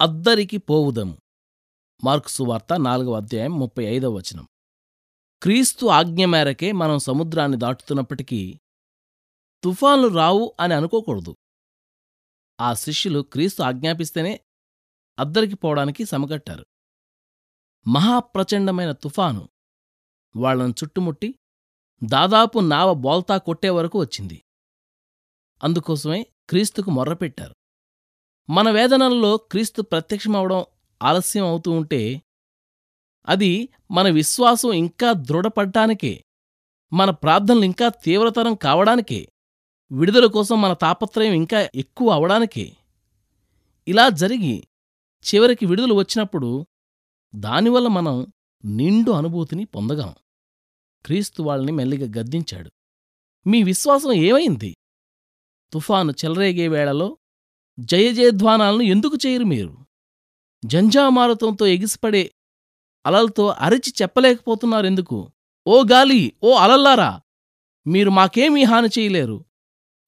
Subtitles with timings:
[0.00, 1.18] అద్దరికి పోవుదము.
[2.04, 4.48] Marks వార్త నాలుగవ అధ్యాయం ముప్పై ఐదవ వచనం.
[5.42, 8.60] క్రీస్తు ఆజ్ఞ మేరకే మనం సముద్రాన్ని దాటుతున్నప్పటికీ
[9.64, 11.36] తుఫాన్లు రావు అని అనుకోకూడదు.
[12.60, 14.40] ఆ శిష్యులు క్రీస్తు ఆజ్ఞాపిస్తేనే
[15.18, 16.66] అద్దరికి పోవడానికి సమగట్టారు
[17.88, 19.48] మహాప్రచండమైన తుఫాను
[20.36, 21.38] వాళ్ళను చుట్టుముట్టి
[22.04, 24.44] దాదాపు నావ బోల్తా కొట్టే వరకు వచ్చింది.
[25.62, 27.54] అందుకోసమే క్రీస్తుకు మొర్రపెట్టారు.
[28.50, 30.64] మన వేదనల్లో క్రీస్తు ప్రత్యక్షమవడం
[31.02, 32.22] ఆలస్యం అవుతూ ఉంటే
[33.28, 36.24] అది మన విశ్వాసం ఇంకా దృఢపడ్డానికే
[36.92, 39.28] మన ప్రార్థనలు ఇంకా తీవ్రతరం కావడానికే
[39.92, 42.76] విడుదల కోసం మన తాపత్రయం ఇంకా ఎక్కువ అవడానికే.
[43.88, 44.68] ఇలా జరిగి
[45.26, 46.66] చివరికి విడుదల వచ్చినప్పుడు
[47.34, 48.26] దానివల్ల మనం
[48.64, 50.14] నిండు అనుభూతిని పొందగాం
[51.06, 52.70] క్రీస్తు వాళ్ళని మెల్లిగా గద్దించాడు.
[53.46, 54.76] మీ విశ్వాసం ఏమైంది?
[55.72, 57.18] తుఫాను చెలరేగే వేళలో
[57.78, 59.78] జయజయధ్వానాలను ఎందుకు చేయరు మీరు?
[60.64, 62.30] జంజామారుతంతో ఎగిసిపడే
[63.06, 65.32] అలలతో అరిచి చెప్పలేకపోతున్నారెందుకు
[65.66, 67.20] ఓ గాలి ఓ అలల్లారా!
[67.86, 69.44] మీరు మాకేమీ హాని చేయలేరు.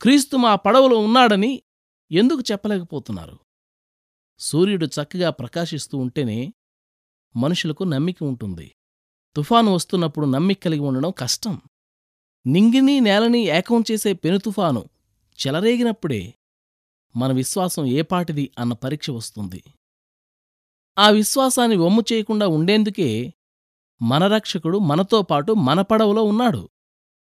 [0.00, 1.62] క్రీస్తు మా పడవలో ఉన్నాడని
[2.10, 3.36] ఎందుకు చెప్పలేకపోతున్నారు?
[4.38, 6.52] సూర్యుడు చక్కగా ప్రకాశిస్తూ ఉంటేనే
[7.36, 8.74] మనుషులకు నమ్మిక ఉంటుంది.
[9.36, 11.60] తుఫాను వస్తున్నప్పుడు నమ్మిక కలిగి ఉండడం కష్టం.
[12.46, 14.82] నింగిని నేలని ఏకం చేసే పెనుతుఫాను
[15.38, 16.34] చెలరేగినప్పుడే
[17.16, 19.62] మన విశ్వాసం ఏపాటిది అన్న పరీక్ష వస్తుంది.
[20.98, 23.34] ఆ విశ్వాసాన్ని వమ్ము చేయకుండా ఉండేందుకే
[24.02, 26.68] మన రక్షకుడు మనతో పాటు మన పడవలో ఉన్నాడు.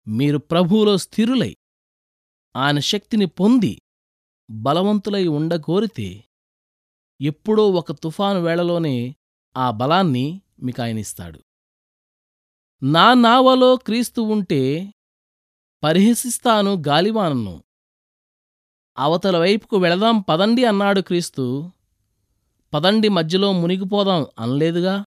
[0.09, 1.57] మీరు ప్రభువులో స్థిరులై
[2.57, 3.83] ఆయన శక్తిని పొంది
[4.51, 6.25] బలవంతులై ఉండగోరితే
[7.21, 9.17] ఎప్పుడో ఒక తుఫాను వేళలోనే
[9.57, 11.41] ఆ బలాన్ని మీకాయనిస్తాడు
[12.83, 14.95] నా నావలో క్రీస్తు ఉంటే
[15.83, 17.65] పరిహసిస్తాను గాలివానను.
[18.99, 21.71] అవతల వైపుకు వెళదాం పదండి అన్నాడు క్రీస్తు.
[22.75, 25.05] పదండి మధ్యలో మునిగిపోదాం అనలేదుగా?